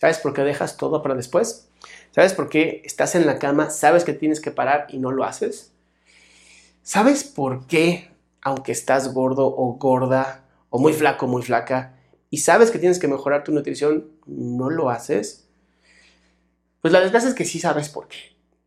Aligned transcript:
¿Sabes 0.00 0.18
por 0.18 0.32
qué 0.32 0.42
dejas 0.42 0.78
todo 0.78 1.02
para 1.02 1.14
después? 1.14 1.68
¿Sabes 2.10 2.32
por 2.32 2.48
qué 2.48 2.80
estás 2.86 3.14
en 3.14 3.26
la 3.26 3.38
cama, 3.38 3.68
sabes 3.68 4.04
que 4.04 4.14
tienes 4.14 4.40
que 4.40 4.50
parar 4.50 4.86
y 4.88 4.98
no 4.98 5.12
lo 5.12 5.24
haces? 5.24 5.72
¿Sabes 6.82 7.22
por 7.22 7.66
qué, 7.66 8.10
aunque 8.40 8.72
estás 8.72 9.12
gordo 9.12 9.46
o 9.46 9.74
gorda, 9.74 10.44
o 10.70 10.78
muy 10.78 10.94
flaco 10.94 11.26
o 11.26 11.28
muy 11.28 11.42
flaca, 11.42 11.98
y 12.30 12.38
sabes 12.38 12.70
que 12.70 12.78
tienes 12.78 12.98
que 12.98 13.08
mejorar 13.08 13.44
tu 13.44 13.52
nutrición, 13.52 14.10
no 14.24 14.70
lo 14.70 14.88
haces? 14.88 15.46
Pues 16.80 16.92
la 16.92 17.00
desgracia 17.00 17.28
es 17.28 17.34
que 17.34 17.44
sí 17.44 17.60
sabes 17.60 17.90
por 17.90 18.08
qué. 18.08 18.16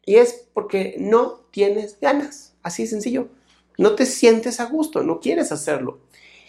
Y 0.05 0.17
es 0.17 0.47
porque 0.53 0.95
no 0.99 1.47
tienes 1.49 1.99
ganas. 1.99 2.53
Así 2.61 2.83
de 2.83 2.89
sencillo. 2.89 3.29
No 3.79 3.95
te 3.95 4.05
sientes 4.05 4.59
a 4.59 4.65
gusto, 4.65 5.01
no 5.01 5.19
quieres 5.19 5.51
hacerlo. 5.51 5.99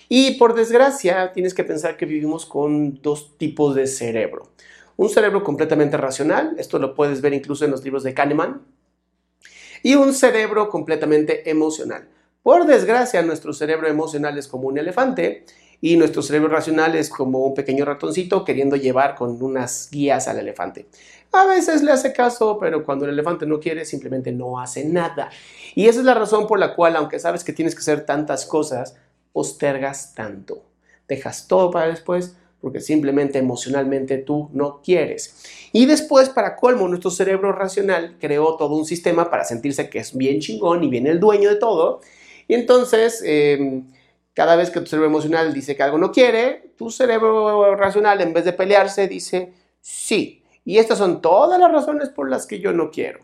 Y 0.08 0.33
por 0.33 0.55
desgracia, 0.55 1.33
tienes 1.33 1.55
que 1.55 1.64
pensar 1.64 1.97
que 1.97 2.06
vivimos 2.06 2.47
con 2.47 3.00
dos 3.02 3.36
tipos 3.38 3.74
de 3.74 3.86
cerebro. 3.86 4.50
Un 4.97 5.08
cerebro 5.08 5.42
completamente 5.42 5.97
racional, 5.97 6.55
esto 6.58 6.78
lo 6.78 6.94
puedes 6.94 7.20
ver 7.20 7.34
incluso 7.34 7.64
en 7.64 7.70
los 7.70 7.83
libros 7.83 8.02
de 8.02 8.14
Kahneman, 8.14 8.62
y 9.82 9.97
un 9.97 10.14
cerebro 10.14 10.69
completamente 10.69 11.48
emocional. 11.50 12.08
Por 12.42 12.66
desgracia, 12.66 13.22
nuestro 13.22 13.52
cerebro 13.52 13.88
emocional 13.88 14.38
es 14.38 14.48
como 14.48 14.69
un 14.69 14.78
elefante 14.78 15.44
y 15.80 15.97
nuestro 15.97 16.22
cerebro 16.22 16.48
racional 16.48 16.94
es 16.94 17.10
como 17.10 17.41
un 17.44 17.55
pequeño 17.55 17.84
ratoncito 17.84 18.44
queriendo 18.44 18.77
llevar 18.77 19.14
con 19.14 19.42
unas 19.42 19.91
guías 19.91 20.28
al 20.28 20.38
elefante. 20.38 20.86
A 21.32 21.47
veces 21.47 21.82
le 21.82 21.91
hace 21.91 22.12
caso, 22.12 22.59
pero 22.59 22.84
cuando 22.84 23.04
el 23.04 23.12
elefante 23.12 23.44
no 23.44 23.59
quiere, 23.60 23.84
simplemente 23.84 24.31
no 24.31 24.60
hace 24.60 24.84
nada. 24.84 25.31
Y 25.75 25.88
esa 25.88 26.00
es 26.00 26.06
la 26.06 26.14
razón 26.14 26.47
por 26.47 26.59
la 26.59 26.75
cual, 26.75 26.97
aunque 26.97 27.19
sabes 27.19 27.44
que 27.44 27.53
tienes 27.53 27.75
que 27.75 27.81
hacer 27.81 28.06
tantas 28.06 28.47
cosas, 28.47 28.97
postergas 29.34 30.15
tanto. 30.15 30.62
Dejas 31.09 31.49
todo 31.49 31.72
para 31.72 31.89
después 31.89 32.37
porque 32.62 32.81
simplemente 32.81 33.39
emocionalmente 33.39 34.17
tú 34.17 34.49
no 34.55 34.81
quieres. 34.83 35.45
Y 35.71 35.84
después, 35.84 36.31
para 36.31 36.56
colmo, 36.56 36.89
nuestro 36.89 37.11
cerebro 37.11 37.53
racional 37.53 38.17
creó 38.19 38.56
todo 38.56 38.75
un 38.75 38.87
sistema 38.87 39.28
para 39.28 39.44
sentirse 39.44 39.91
que 39.91 39.99
es 39.99 40.17
bien 40.17 40.41
chingón 40.41 40.83
y 40.83 40.89
bien 40.89 41.06
el 41.06 41.21
dueño 41.21 41.50
de 41.50 41.56
todo. 41.56 42.00
Y 42.49 42.55
entonces, 42.55 43.23
em, 43.27 43.84
cada 44.33 44.56
vez 44.56 44.71
que 44.71 44.81
tu 44.81 44.87
cerebro 44.87 45.11
emocional 45.11 45.53
dice 45.53 45.77
que 45.77 45.83
algo 45.83 45.99
no 45.99 46.11
quiere, 46.11 46.71
tu 46.78 46.89
cerebro 46.91 47.77
racional, 47.77 48.23
en 48.23 48.33
vez 48.33 48.47
de 48.47 48.55
pelearse, 48.55 49.09
dice 49.09 49.53
sí. 49.83 50.43
Y 50.65 50.78
estas 50.78 50.97
son 50.97 51.21
todas 51.21 51.61
las 51.61 51.71
razones 51.71 52.09
por 52.09 52.31
las 52.31 52.47
que 52.47 52.61
yo 52.61 52.73
no 52.73 52.91
quiero. 52.91 53.21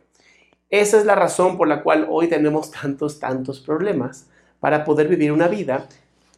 Esa 0.68 0.98
es 0.98 1.06
la 1.06 1.14
razón 1.14 1.56
por 1.56 1.66
la 1.66 1.82
cual 1.82 2.06
hoy 2.10 2.28
tenemos 2.28 2.70
tantos, 2.72 3.18
tantos 3.18 3.60
problemas 3.60 4.26
para 4.60 4.84
poder 4.84 5.08
vivir 5.08 5.32
una 5.32 5.48
vida 5.48 5.88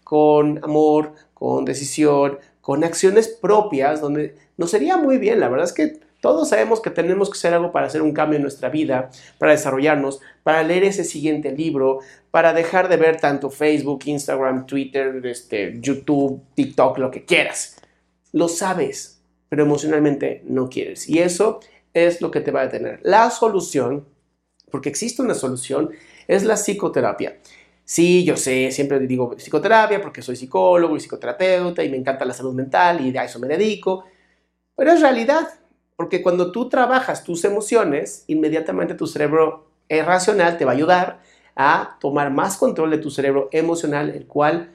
con 0.05 0.63
amor, 0.65 1.13
con 1.35 1.65
decisión, 1.65 2.39
con 2.61 2.85
acciones 2.85 3.29
propias, 3.29 4.01
donde 4.01 4.37
nos 4.57 4.71
sería 4.71 4.97
muy 4.97 5.19
bien. 5.19 5.41
La 5.41 5.49
verdad 5.49 5.67
es 5.67 5.73
que 5.73 6.01
todos 6.21 6.51
sabemos 6.51 6.81
que 6.81 6.91
tenemos 6.91 7.29
que 7.29 7.37
hacer 7.37 7.53
algo 7.53 7.73
para 7.73 7.87
hacer 7.89 8.01
un 8.01 8.13
cambio 8.13 8.37
en 8.37 8.43
nuestra 8.43 8.69
vida, 8.69 9.11
para 9.39 9.53
desarrollarnos, 9.53 10.21
para 10.45 10.63
leer 10.63 10.85
ese 10.85 11.03
siguiente 11.03 11.51
libro, 11.51 11.99
para 12.31 12.53
dejar 12.53 12.89
de 12.89 12.97
ver 12.97 13.21
tanto 13.21 13.51
Facebook, 13.51 14.03
Instagram, 14.07 14.67
Twitter, 14.67 15.21
este, 15.27 15.79
YouTube, 15.81 16.41
TikTok, 16.55 16.99
lo 16.99 17.11
que 17.11 17.25
quieras. 17.25 17.77
Lo 18.31 18.47
sabes, 18.47 19.21
pero 19.49 19.65
emocionalmente 19.65 20.43
no 20.47 20.69
quieres. 20.69 21.09
Y 21.09 21.19
eso 21.19 21.59
es 21.93 22.21
lo 22.21 22.31
que 22.31 22.41
te 22.41 22.53
va 22.53 22.61
a 22.61 22.67
detener. 22.67 23.01
La 23.03 23.29
solución, 23.31 24.07
porque 24.71 24.91
existe 24.91 25.23
una 25.23 25.35
solución, 25.35 25.91
es 26.29 26.45
la 26.45 26.55
psicoterapia. 26.55 27.37
Sí, 27.93 28.25
yo 28.25 28.39
sé, 28.39 28.71
siempre 28.71 28.99
digo 29.01 29.37
psicoterapia 29.37 30.01
porque 30.01 30.23
soy 30.23 30.35
psicólogo 30.35 30.97
y 30.97 31.01
psicoterapeuta 31.01 31.85
y 31.85 31.91
me 31.91 31.99
encanta 31.99 32.25
la 32.25 32.33
salud 32.33 32.55
mental 32.55 33.07
y 33.07 33.15
a 33.15 33.25
eso 33.25 33.39
me 33.39 33.47
dedico, 33.47 34.07
pero 34.75 34.93
es 34.93 35.03
realidad, 35.03 35.47
porque 35.95 36.23
cuando 36.23 36.53
tú 36.53 36.71
trabajas 36.71 37.23
tus 37.23 37.45
emociones, 37.45 38.25
inmediatamente 38.29 38.95
tu 38.95 39.07
cerebro 39.07 39.67
racional 39.91 40.57
te 40.57 40.65
va 40.65 40.73
a 40.73 40.75
ayudar 40.75 41.21
a 41.55 41.99
tomar 42.01 42.31
más 42.31 42.57
control 42.57 42.93
de 42.93 42.97
tu 42.97 43.11
cerebro 43.11 43.51
emocional, 43.53 44.09
el 44.09 44.27
cual 44.27 44.71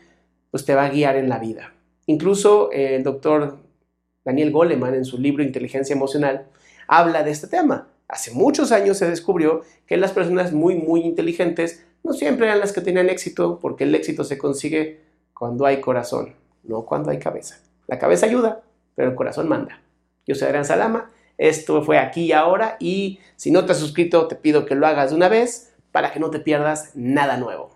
pues 0.51 0.63
te 0.63 0.75
va 0.75 0.85
a 0.85 0.89
guiar 0.89 1.16
en 1.16 1.27
la 1.27 1.39
vida. 1.39 1.73
Incluso 2.06 2.72
eh, 2.72 2.97
el 2.97 3.03
doctor 3.03 3.57
Daniel 4.25 4.51
Goleman 4.51 4.94
en 4.94 5.06
su 5.06 5.17
libro 5.17 5.41
Inteligencia 5.41 5.95
Emocional 5.95 6.45
habla 6.88 7.23
de 7.23 7.31
este 7.31 7.47
tema. 7.47 7.88
Hace 8.07 8.29
muchos 8.29 8.72
años 8.72 9.00
se 9.00 9.09
descubrió 9.09 9.63
que 9.88 9.97
las 9.97 10.11
personas 10.11 10.53
muy, 10.53 10.75
muy 10.75 11.01
inteligentes 11.01 11.87
no 12.07 12.13
siempre 12.13 12.45
eran 12.45 12.62
las 12.62 12.72
que 12.72 12.79
tenían 12.79 13.09
éxito, 13.09 13.59
porque 13.59 13.84
el 13.84 13.94
éxito 13.94 14.23
se 14.23 14.38
consigue 14.38 15.01
cuando 15.34 15.66
hay 15.66 15.81
corazón, 15.81 16.35
no 16.63 16.84
cuando 16.84 17.12
hay 17.12 17.19
cabeza. 17.19 17.59
La 17.85 18.00
cabeza 18.00 18.25
ayuda, 18.25 18.62
pero 18.95 19.09
el 19.09 19.16
corazón 19.16 19.50
manda. 19.50 19.81
Yo 20.25 20.34
soy 20.34 20.47
Adrián 20.47 20.63
Salama, 20.63 21.12
esto 21.38 21.84
fue 21.84 22.00
aquí 22.00 22.28
y 22.28 22.31
ahora, 22.31 22.78
y 22.79 23.19
si 23.35 23.51
no 23.51 23.66
te 23.66 23.73
has 23.73 23.79
suscrito, 23.79 24.25
te 24.29 24.38
pido 24.38 24.66
que 24.66 24.75
lo 24.75 24.88
hagas 24.88 25.09
de 25.09 25.18
una 25.18 25.28
vez 25.28 25.73
para 25.91 26.13
que 26.13 26.22
no 26.22 26.29
te 26.29 26.40
pierdas 26.40 26.91
nada 26.95 27.35
nuevo. 27.35 27.75